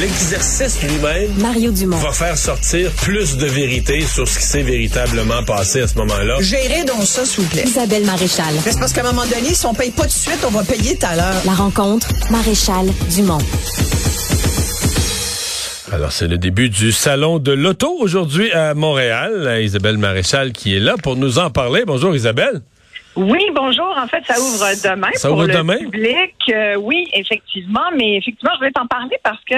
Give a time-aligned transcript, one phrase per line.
[0.00, 1.98] L'exercice lui-même Mario Dumont.
[1.98, 6.36] va faire sortir plus de vérité sur ce qui s'est véritablement passé à ce moment-là.
[6.40, 7.64] Gérez donc ça, s'il vous plaît.
[7.66, 8.54] Isabelle Maréchal.
[8.64, 10.64] C'est parce qu'à un moment donné, si on paye pas tout de suite, on va
[10.64, 11.42] payer tout à l'heure.
[11.44, 13.38] La rencontre, Maréchal Dumont.
[15.92, 19.58] Alors, c'est le début du salon de l'auto aujourd'hui à Montréal.
[19.62, 21.82] Isabelle Maréchal qui est là pour nous en parler.
[21.86, 22.62] Bonjour Isabelle.
[23.16, 23.92] Oui, bonjour.
[24.00, 25.76] En fait, ça ouvre demain Ça pour ouvre le demain?
[25.78, 26.32] public.
[26.54, 29.56] Euh, oui, effectivement, mais effectivement, je vais t'en parler parce que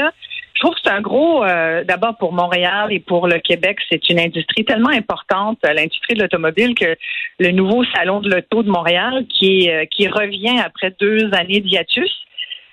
[0.55, 4.09] je trouve que c'est un gros, euh, d'abord pour Montréal et pour le Québec, c'est
[4.11, 6.97] une industrie tellement importante, euh, l'industrie de l'automobile, que
[7.39, 12.11] le nouveau salon de l'auto de Montréal, qui, euh, qui revient après deux années d'hiatus.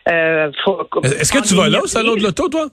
[0.09, 0.51] euh,
[1.03, 2.67] Est-ce que tu vas là au salon de l'auto, toi?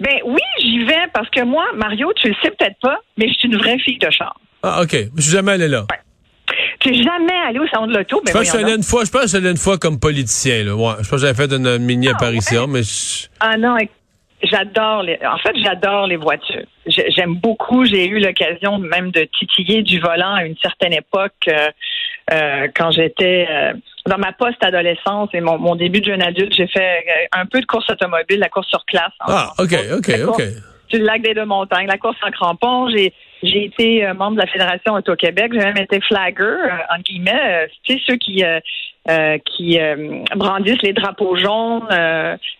[0.00, 3.34] Ben oui, j'y vais parce que moi, Mario, tu le sais peut-être pas, mais je
[3.34, 4.38] suis une vraie fille de char.
[4.62, 4.92] Ah, OK.
[5.16, 5.86] Je suis jamais allé là.
[6.80, 9.04] Tu n'es jamais allé au salon de l'auto, mais Je pense que je une fois,
[9.04, 10.76] je pense que je une fois comme politicien, là.
[10.76, 10.92] Ouais.
[11.02, 13.90] Je pense que j'avais fait une mini apparition, mais je- Ah non, éc-
[14.42, 15.18] j'adore les.
[15.26, 16.64] En fait, j'adore les voitures.
[16.86, 17.84] J'ai- J'aime beaucoup.
[17.84, 21.68] J'ai eu l'occasion même de titiller du volant à une certaine époque euh,
[22.32, 23.72] euh, quand j'étais euh,
[24.06, 26.52] dans ma post-adolescence et mon, mon début de jeune adulte.
[26.54, 29.12] J'ai fait euh, un peu de course automobile, la course sur classe.
[29.20, 30.42] en- Ah, OK, OK, OK.
[30.96, 32.88] Le lac des Deux-Montagnes, la course en crampon.
[32.88, 35.52] J'ai j'ai été euh, membre de la Fédération Auto-Québec.
[35.52, 37.40] J'ai même été flagger, euh, entre guillemets.
[37.44, 38.58] Euh, tu sais, ceux qui, euh,
[39.10, 39.78] euh, qui
[40.34, 41.86] brandissent les drapeaux jaunes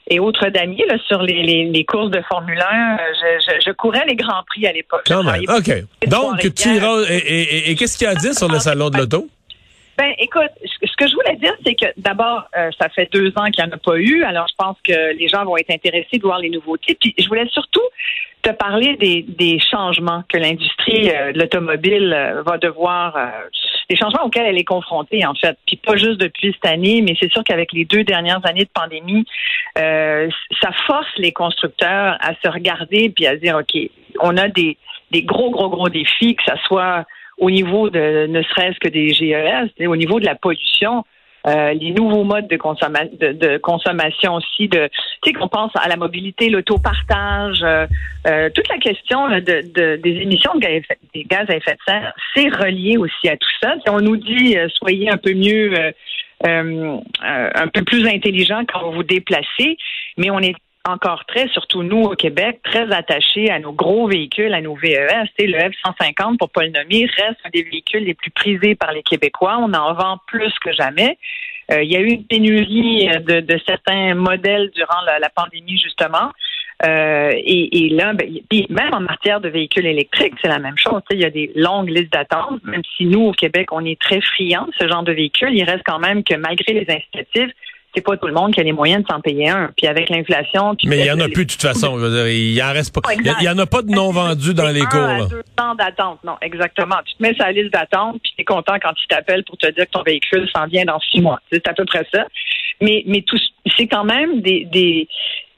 [0.08, 2.64] et autres damiers là, sur les, les, les courses de Formule 1.
[2.64, 5.02] Euh, Je, je, je courais les Grands Prix à l'époque.
[5.06, 5.42] Quand même.
[5.48, 5.68] OK.
[6.08, 6.74] Donc, tu Trois-Rivières.
[6.76, 7.02] iras.
[7.10, 9.26] Et, et- et- et qu'est-ce qu'il y a à dire sur le salon de l'auto?
[9.98, 13.32] Ben, écoute, ce ce que je voulais dire, c'est que d'abord, euh, ça fait deux
[13.36, 14.22] ans qu'il n'y en a pas eu.
[14.22, 16.96] Alors, je pense que les gens vont être intéressés de voir les nouveautés.
[17.00, 17.82] Puis, je voulais surtout
[18.42, 23.26] te parler des, des changements que l'industrie euh, de l'automobile euh, va devoir, euh,
[23.90, 25.58] des changements auxquels elle est confrontée, en fait.
[25.66, 28.70] Puis, pas juste depuis cette année, mais c'est sûr qu'avec les deux dernières années de
[28.72, 29.26] pandémie,
[29.76, 33.80] ça force les constructeurs à se regarder puis à dire, OK,
[34.20, 34.76] on a des,
[35.10, 37.04] des gros, gros, gros défis, que ça soit
[37.38, 41.04] au niveau de ne serait-ce que des GES, au niveau de la pollution,
[41.46, 44.88] euh, les nouveaux modes de, consomma- de, de consommation aussi, de
[45.22, 47.86] tu sais qu'on pense à la mobilité, l'autopartage, euh,
[48.26, 50.82] euh, toute la question de, de- des émissions de gaz,
[51.14, 53.74] des gaz à effet de serre, c'est relié aussi à tout ça.
[53.84, 55.92] Si on nous dit euh, soyez un peu mieux, euh,
[56.46, 56.98] euh,
[57.54, 59.76] un peu plus intelligent quand vous vous déplacez,
[60.16, 60.54] mais on est
[60.88, 65.08] encore très, surtout nous au Québec, très attachés à nos gros véhicules, à nos VES.
[65.38, 68.92] Sais, le F-150, pour pas le nommer, reste un des véhicules les plus prisés par
[68.92, 69.58] les Québécois.
[69.60, 71.18] On en vend plus que jamais.
[71.70, 76.32] Euh, il y a eu une pénurie euh, de, certains modèles durant la, pandémie, justement.
[76.86, 78.28] Euh, et, et là, ben,
[78.70, 81.02] même en matière de véhicules électriques, c'est la même chose.
[81.10, 82.62] Il y a des longues listes d'attente.
[82.64, 85.64] Même si nous, au Québec, on est très friands de ce genre de véhicules, il
[85.64, 87.52] reste quand même que malgré les incitatifs,
[87.98, 89.70] c'est pas tout le monde qui a les moyens de s'en payer un.
[89.76, 91.98] Puis avec l'inflation, Mais il y en a plus de toute façon.
[91.98, 93.12] Il en reste pas.
[93.12, 95.00] Il y en a pas de non vendus dans les cours.
[95.00, 96.20] à deux ans d'attente.
[96.24, 96.96] Non, exactement.
[97.04, 99.56] Tu te mets sur la liste d'attente, puis tu es content quand ils t'appellent pour
[99.56, 101.40] te dire que ton véhicule s'en vient dans six mois.
[101.50, 102.24] C'est à peu près ça.
[102.80, 103.38] Mais, mais tout,
[103.76, 105.08] c'est quand même des, des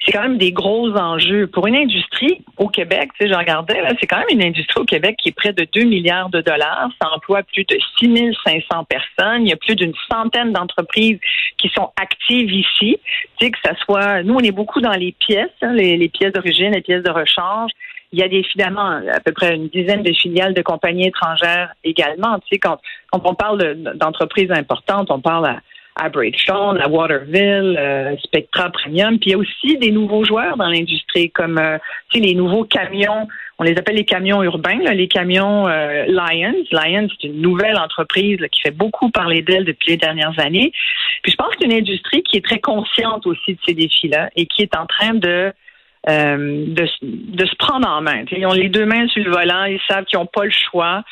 [0.05, 1.47] c'est quand même des gros enjeux.
[1.47, 4.81] Pour une industrie au Québec, tu sais, je regardais, là, c'est quand même une industrie
[4.81, 6.89] au Québec qui est près de 2 milliards de dollars.
[7.03, 9.47] Ça emploie plus de 6500 personnes.
[9.47, 11.19] Il y a plus d'une centaine d'entreprises
[11.59, 12.99] qui sont actives ici.
[13.39, 16.09] Tu sais, que ça soit, nous, on est beaucoup dans les pièces, hein, les, les
[16.09, 17.71] pièces d'origine, les pièces de rechange.
[18.13, 21.73] Il y a des finalement à peu près une dizaine de filiales de compagnies étrangères
[21.85, 22.39] également.
[22.41, 22.79] Tu sais, quand,
[23.13, 25.61] quand on parle de- d'entreprises importantes, on parle à,
[25.97, 29.19] à Bridgestone, à Waterville, euh, Spectra Premium.
[29.19, 31.79] Puis il y a aussi des nouveaux joueurs dans l'industrie, comme euh,
[32.15, 33.29] les nouveaux camions.
[33.59, 36.65] On les appelle les camions urbains, là, les camions euh, Lions.
[36.73, 40.73] Lions, c'est une nouvelle entreprise là, qui fait beaucoup parler d'elle depuis les dernières années.
[41.23, 44.63] Puis je pense qu'une industrie qui est très consciente aussi de ces défis-là et qui
[44.63, 45.53] est en train de
[46.09, 48.25] euh, de, de se prendre en main.
[48.33, 51.03] Ils ont les deux mains sur le volant, ils savent qu'ils n'ont pas le choix.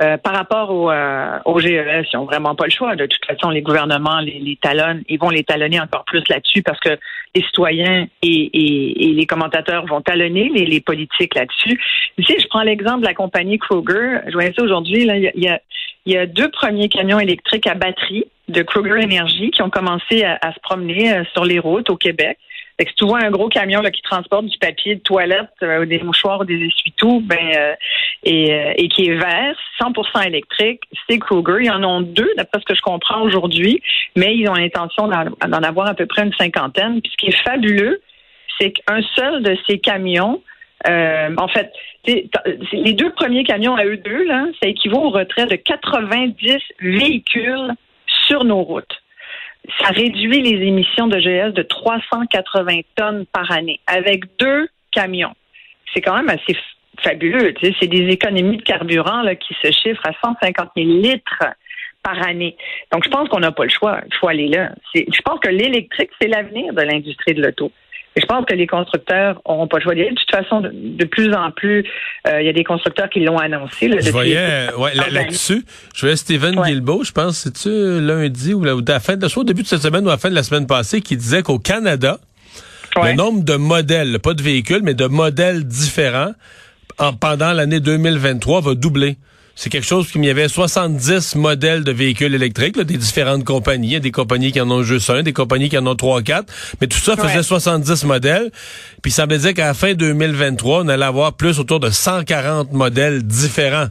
[0.00, 2.94] Euh, par rapport au, euh, au GES, ils n'ont vraiment pas le choix.
[2.94, 6.62] De toute façon, les gouvernements les, les talonnent, ils vont les talonner encore plus là-dessus
[6.62, 6.90] parce que
[7.34, 8.50] les citoyens et,
[9.16, 11.80] les commentateurs vont talonner les, les politiques là-dessus.
[12.24, 14.20] Sais, je prends l'exemple de la compagnie Kroger.
[14.28, 15.00] Je voyais ça aujourd'hui.
[15.02, 15.60] Il y a,
[16.06, 20.38] y a- deux premiers camions électriques à batterie de Kroger Energy qui ont commencé à,
[20.40, 22.38] à se promener euh, sur les routes au Québec.
[22.78, 25.84] Fait que si tu vois un gros camion qui transporte du papier de toilette, euh,
[25.84, 27.74] des mouchoirs ou des essuie-tout, ben euh,
[28.22, 31.64] et, euh, et qui est vert, 100% électrique, c'est Kruger.
[31.64, 33.82] Ils en ont deux, d'après ce que je comprends aujourd'hui,
[34.16, 37.00] mais ils ont l'intention d'en avoir à peu près une cinquantaine.
[37.00, 38.00] Puis ce qui est fabuleux,
[38.60, 40.40] c'est qu'un seul de ces camions,
[40.86, 41.72] en fait,
[42.06, 44.26] les deux premiers camions à eux deux,
[44.62, 47.74] ça équivaut au retrait de 90 véhicules
[48.26, 49.02] sur nos routes.
[49.80, 55.34] Ça réduit les émissions de GS de 380 tonnes par année avec deux camions.
[55.92, 56.56] C'est quand même assez
[57.02, 57.54] fabuleux.
[57.62, 61.44] C'est des économies de carburant là, qui se chiffrent à 150 000 litres
[62.02, 62.56] par année.
[62.92, 64.00] Donc, je pense qu'on n'a pas le choix.
[64.06, 64.70] Il faut aller là.
[64.94, 67.72] Je pense que l'électrique, c'est l'avenir de l'industrie de l'auto.
[68.16, 69.94] Et je pense que les constructeurs n'auront pas le choix.
[69.94, 71.84] De toute façon, de, plus en plus,
[72.26, 73.90] euh, il y a des constructeurs qui l'ont annoncé.
[74.00, 75.64] je voyais, ouais, là-dessus,
[75.94, 76.74] je voyais Steven ouais.
[76.74, 80.04] je pense, c'est-tu lundi ou, à la fin de, soit au début de cette semaine
[80.04, 82.18] ou à la fin de la semaine passée, qui disait qu'au Canada,
[82.96, 86.32] le nombre de modèles, pas de véhicules, mais de modèles différents
[86.98, 89.16] en, pendant l'année 2023 va doubler.
[89.60, 93.88] C'est quelque chose qui y avait 70 modèles de véhicules électriques, des différentes compagnies.
[93.88, 95.96] Il y a des compagnies qui en ont juste un, des compagnies qui en ont
[95.96, 96.46] trois, quatre.
[96.80, 98.52] Mais tout ça faisait 70 modèles.
[99.02, 102.70] Puis ça me disait qu'à la fin 2023, on allait avoir plus autour de 140
[102.70, 103.88] modèles différents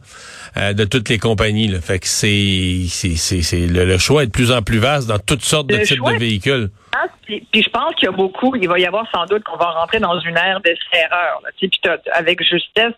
[0.56, 1.68] euh, de toutes les compagnies.
[1.68, 1.82] Là.
[1.82, 5.68] Fait que c'est, c'est, le, choix est de plus en plus vaste dans toutes sortes
[5.68, 6.70] de types de véhicules.
[7.26, 9.72] Puis, je pense qu'il y a beaucoup, il va y avoir sans doute qu'on va
[9.72, 11.42] rentrer dans une ère d'essai-erreur.
[11.58, 11.70] Puis
[12.14, 12.94] avec justesse,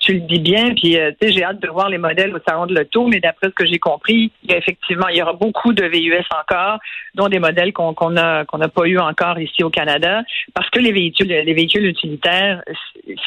[0.00, 2.38] tu le dis bien, puis euh, tu sais, j'ai hâte de voir les modèles au
[2.46, 5.22] salon de l'auto, mais d'après ce que j'ai compris, il y a effectivement, il y
[5.22, 6.78] aura beaucoup de VUS encore,
[7.14, 10.22] dont des modèles qu'on a qu'on n'a pas eu encore ici au Canada,
[10.54, 12.62] parce que les véhicules les véhicules utilitaires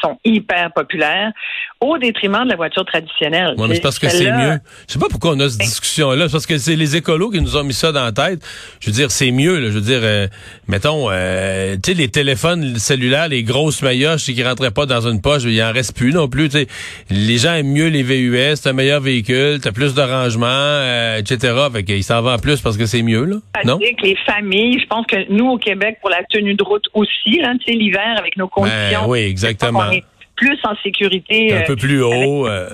[0.01, 1.31] sont hyper populaires,
[1.79, 3.55] au détriment de la voiture traditionnelle.
[3.57, 4.59] Ouais, mais c'est parce que c'est mieux.
[4.87, 7.41] Je sais pas pourquoi on a cette ben discussion-là, parce que c'est les écolos qui
[7.41, 8.41] nous ont mis ça dans la tête.
[8.79, 9.59] Je veux dire, c'est mieux.
[9.59, 9.67] Là.
[9.67, 10.27] Je veux dire, euh,
[10.67, 15.21] mettons, euh, tu sais, les téléphones cellulaires, les grosses maillotches qui rentraient pas dans une
[15.21, 16.49] poche, il en reste plus non plus.
[17.09, 21.17] Les gens aiment mieux les VUS, c'est un meilleur véhicule, t'as plus de rangement, euh,
[21.17, 21.53] etc.
[21.71, 23.37] Fait qu'ils s'en vendent plus parce que c'est mieux, là.
[23.65, 23.79] Non?
[23.79, 27.53] les familles, je pense que nous, au Québec, pour la tenue de route aussi, là,
[27.59, 29.09] tu sais, l'hiver, avec nos ben conditions.
[29.09, 29.83] oui, exactement.
[29.87, 30.03] On est
[30.35, 31.53] plus en sécurité.
[31.53, 32.47] Un peu plus haut.
[32.47, 32.69] Euh.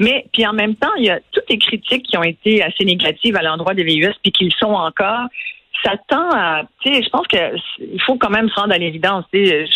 [0.00, 2.84] Mais puis en même temps, il y a toutes les critiques qui ont été assez
[2.84, 5.26] négatives à l'endroit des VUS, puis qui le sont encore.
[5.84, 7.36] Ça tend à, tu sais, je pense que
[7.80, 9.24] il faut quand même se rendre à l'évidence.
[9.32, 9.66] Tu sais,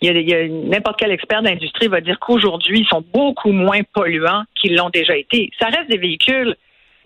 [0.00, 4.44] il y a, n'importe quel expert d'industrie va dire qu'aujourd'hui, ils sont beaucoup moins polluants
[4.54, 5.50] qu'ils l'ont déjà été.
[5.58, 6.56] Ça reste des véhicules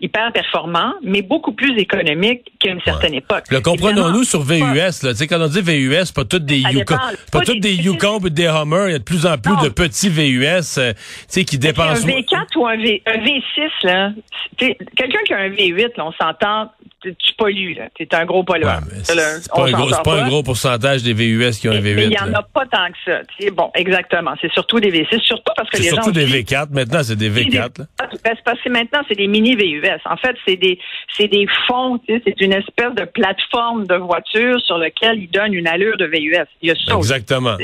[0.01, 3.43] hyper performants, mais beaucoup plus économiques qu'à une certaine époque.
[3.49, 5.11] Le comprenons-nous sur VUS, là?
[5.29, 6.95] Quand on dit VUS, pas toutes des Yukon,
[7.31, 9.69] pas, toutes des Yukon ou des Hummer, il y a de plus en plus de
[9.69, 10.93] petits VUS, euh,
[11.27, 12.07] sais, qui dépensent.
[12.07, 14.11] Un V4 ou un, v, un V6, là.
[14.57, 17.87] Quelqu'un qui a un V8, là, on s'entend, tu pollues, là.
[17.97, 18.81] es un gros pollueur.
[19.03, 19.15] c'est
[19.49, 22.05] pas, un gros, pas, un gros pourcentage des VUS qui ont un V8.
[22.05, 23.51] Il y en a pas tant que ça.
[23.51, 24.33] bon, exactement.
[24.41, 26.67] C'est surtout des V6, surtout parce que les surtout des V4.
[26.71, 27.85] Maintenant, c'est des V4.
[27.99, 29.85] Ah, ben, c'est parce que maintenant, c'est des mini VUS.
[30.05, 30.79] En fait, c'est des,
[31.15, 31.99] c'est des fonds.
[32.07, 36.45] C'est une espèce de plateforme de voiture sur laquelle ils donnent une allure de VUS.
[36.61, 36.95] Il y a ça.
[36.95, 37.57] Exactement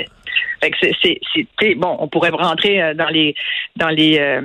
[0.62, 3.36] c'est, bon, on pourrait rentrer euh, dans les
[3.76, 4.42] dans les euh,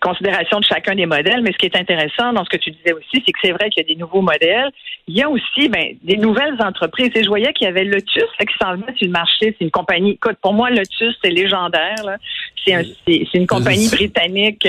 [0.00, 2.92] considérations de chacun des modèles, mais ce qui est intéressant dans ce que tu disais
[2.92, 4.70] aussi, c'est que c'est vrai qu'il y a des nouveaux modèles.
[5.08, 7.10] Il y a aussi ben, des nouvelles entreprises.
[7.14, 9.54] Et je voyais qu'il y avait Lotus qui s'en venait sur le marché.
[9.58, 10.12] C'est une compagnie.
[10.12, 12.18] Écoute, pour moi, Lotus, c'est légendaire.
[12.64, 14.66] C'est, c'est, une compagnie britannique.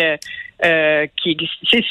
[0.66, 1.38] Euh, qui
[1.70, 1.84] c'est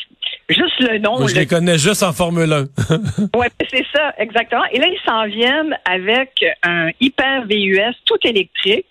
[0.48, 1.26] juste le nom.
[1.26, 2.64] je les connais juste en Formule 1.
[3.36, 4.64] oui, c'est ça, exactement.
[4.72, 8.90] Et là, ils s'en viennent avec un hyper VUS tout électrique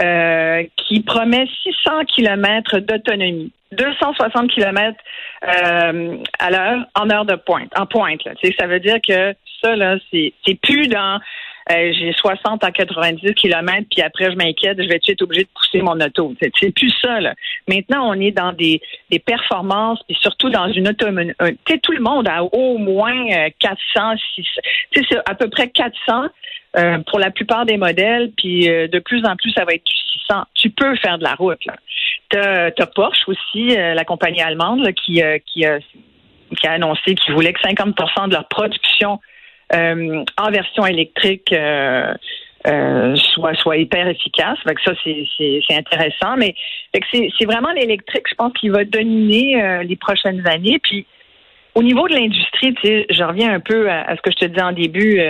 [0.00, 3.52] euh, qui promet 600 km d'autonomie.
[3.72, 4.96] 260 km
[5.44, 8.24] euh, à l'heure en heure de pointe, en pointe.
[8.24, 8.32] Là.
[8.58, 11.20] ça veut dire que ça, là, c'est, c'est plus dans
[11.70, 15.48] euh, j'ai 60 à 90 km, puis après, je m'inquiète, je vais être obligé de
[15.54, 16.34] pousser mon auto.
[16.40, 17.34] C'est plus ça, là.
[17.68, 21.32] Maintenant, on est dans des, des performances, puis surtout dans une autonomie.
[21.40, 23.76] Tu sais, tout le monde a au moins 400,
[24.34, 24.48] 600,
[24.92, 26.28] tu sais, à peu près 400
[26.76, 29.84] euh, pour la plupart des modèles, puis euh, de plus en plus, ça va être
[29.84, 29.96] du
[30.26, 30.44] 600.
[30.54, 31.76] Tu peux faire de la route, là.
[32.30, 35.64] T'as as Porsche aussi, la compagnie allemande, qui, qui,
[36.56, 39.27] qui a annoncé qu'ils voulaient que 50% de leur production euh,
[39.72, 42.14] en version électrique euh,
[42.66, 44.58] euh, soit soit hyper efficace.
[44.84, 46.54] Ça c'est intéressant, mais
[47.12, 50.78] c'est vraiment l'électrique, je pense, qui va dominer les prochaines années.
[50.82, 51.06] Puis
[51.74, 54.72] au niveau de l'industrie, je reviens un peu à, ce que je te disais en
[54.72, 55.20] début.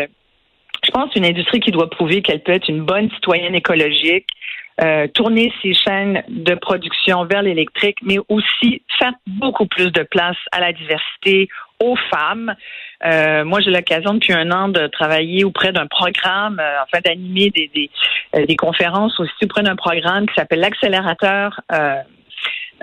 [0.85, 4.27] je pense une industrie qui doit prouver qu'elle peut être une bonne citoyenne écologique,
[5.15, 10.61] tourner ses chaînes de production vers l'électrique, mais aussi faire beaucoup plus de place à
[10.61, 11.49] la diversité,
[11.81, 12.55] aux femmes.
[13.05, 17.51] Euh, moi, j'ai l'occasion depuis un an de travailler auprès d'un programme, euh, enfin d'animer
[17.51, 17.91] des, des,
[18.35, 21.61] euh, conférences aussi auprès d'un programme qui s'appelle l'accélérateur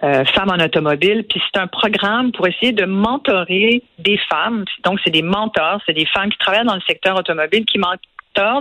[0.04, 1.26] euh, femmes en automobile.
[1.30, 4.66] Puis c'est un programme pour essayer de mentorer des femmes.
[4.84, 7.80] Donc, c'est des mentors, c'est des femmes qui travaillent dans le secteur automobile qui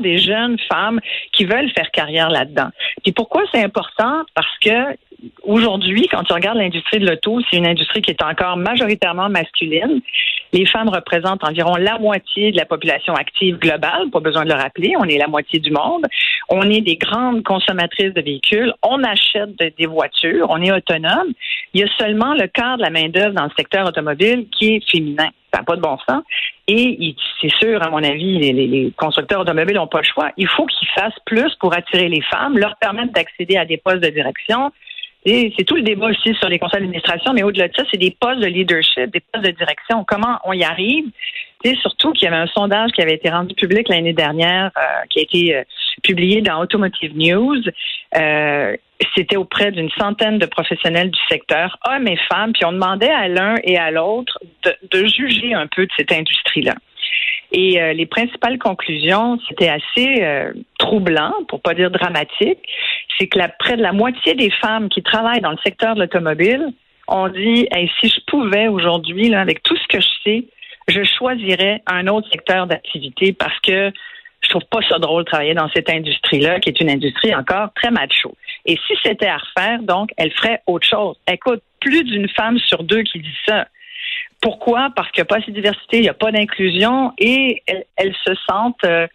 [0.01, 1.01] des jeunes femmes
[1.33, 2.69] qui veulent faire carrière là-dedans.
[3.03, 4.23] Puis pourquoi c'est important?
[4.35, 4.97] Parce que
[5.43, 10.01] aujourd'hui, quand tu regardes l'industrie de l'auto, c'est une industrie qui est encore majoritairement masculine.
[10.55, 14.55] Les femmes représentent environ la moitié de la population active globale, pas besoin de le
[14.55, 16.07] rappeler, on est la moitié du monde.
[16.49, 21.33] On est des grandes consommatrices de véhicules, on achète des voitures, on est autonome.
[21.73, 24.91] Il y a seulement le quart de la main-d'œuvre dans le secteur automobile qui est
[24.91, 25.29] féminin.
[25.53, 26.23] Ça n'a pas de bon sens.
[26.69, 30.31] Et c'est sûr, à mon avis, les, constructeurs automobiles n'ont pas le choix.
[30.37, 34.05] Il faut qu'ils fassent plus pour attirer les femmes, leur permettre d'accéder à des postes
[34.05, 34.71] de direction.
[35.27, 38.15] C'est tout le débat aussi sur les conseils d'administration, mais au-delà de ça, c'est des
[38.19, 40.05] postes de leadership, des postes de direction.
[40.07, 41.07] Comment on y arrive?
[41.65, 45.07] Et surtout qu'il y avait un sondage qui avait été rendu public l'année dernière, euh,
[45.09, 45.63] qui a été euh,
[46.03, 47.63] publié dans Automotive News.
[48.17, 48.77] Euh,
[49.17, 53.29] c'était auprès d'une centaine de professionnels du secteur, hommes et femmes, puis on demandait à
[53.29, 56.75] l'un et à l'autre de, juger un peu de cette industrie-là.
[57.51, 60.25] Et les principales conclusions, c'était assez
[60.79, 62.59] troublant, pour pas dire dramatique,
[63.19, 66.73] c'est que près de la moitié des femmes qui travaillent dans le secteur de l'automobile
[67.09, 67.69] ont dit
[68.01, 70.45] si je pouvais aujourd'hui, avec tout ce que je sais,
[70.89, 73.93] je choisirais un autre secteur d'activité parce que
[74.41, 77.71] je trouve pas ça drôle de travailler dans cette industrie-là, qui est une industrie encore
[77.75, 78.37] très macho.
[78.67, 81.17] Et si c'était à refaire, donc, elle ferait autre chose.
[81.31, 83.67] Écoute, plus d'une femme sur deux qui dit ça.
[84.41, 84.91] Pourquoi?
[84.95, 88.15] Parce qu'il n'y a pas assez de diversité, il n'y a pas d'inclusion et elles,
[88.27, 89.07] se sentent euh,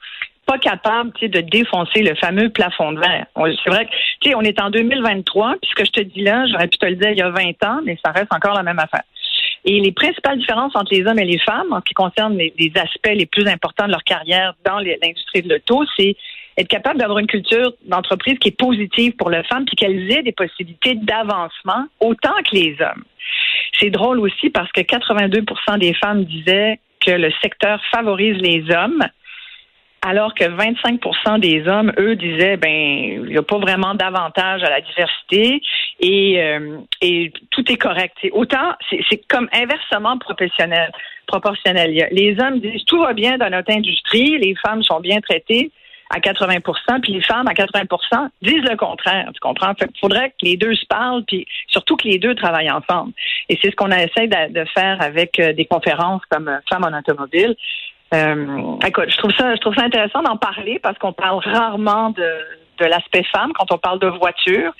[0.49, 3.27] pas capables de défoncer le fameux plafond de verre.
[3.63, 6.67] C'est vrai que on est en 2023, puis ce que je te dis là, j'aurais
[6.67, 8.79] pu te le dire il y a 20 ans, mais ça reste encore la même
[8.79, 9.03] affaire.
[9.65, 12.71] Et les principales différences entre les hommes et les femmes, en ce qui concerne les,
[12.77, 16.15] aspects les plus importants de leur carrière dans l'industrie de l'auto, c'est
[16.57, 20.23] être capable d'avoir une culture d'entreprise qui est positive pour les femmes, puis qu'elles aient
[20.23, 23.03] des possibilités d'avancement autant que les hommes.
[23.79, 29.03] C'est drôle aussi parce que 82% des femmes disaient que le secteur favorise les hommes,
[30.01, 34.69] alors que 25% des hommes, eux, disaient ben il n'y a pas vraiment d'avantage à
[34.69, 35.61] la diversité
[35.99, 36.77] et, euh,
[37.51, 38.15] tout est correct.
[38.31, 40.91] autant c'est comme inversement proportionnel.
[41.27, 42.07] Proportionnel.
[42.11, 45.71] Les hommes disent tout va bien dans notre industrie, les femmes sont bien traitées
[46.09, 49.29] à 80% puis les femmes à 80% disent le contraire.
[49.33, 49.73] Tu comprends?
[49.79, 53.13] Il faudrait que les deux se parlent, puis surtout que les deux travaillent ensemble.
[53.47, 56.85] Et c'est ce qu'on essaie de, de, faire avec euh, des conférences comme euh, Femmes
[56.85, 57.55] en automobile.
[58.13, 62.09] Euh, écoute, je trouve ça, je trouve ça intéressant d'en parler parce qu'on parle rarement
[62.09, 62.29] de,
[62.79, 64.73] de l'aspect femme quand on parle de voiture.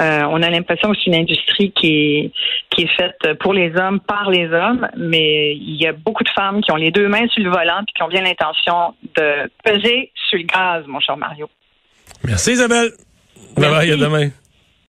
[0.00, 2.32] Euh, on a l'impression que c'est une industrie qui est,
[2.70, 6.30] qui est faite pour les hommes, par les hommes, mais il y a beaucoup de
[6.30, 9.48] femmes qui ont les deux mains sur le volant et qui ont bien l'intention de
[9.62, 11.48] peser sur le gaz, mon cher Mario.
[12.24, 12.90] Merci Isabelle.
[13.56, 14.30] Bye bye, à demain.